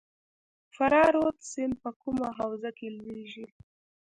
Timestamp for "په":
1.83-1.89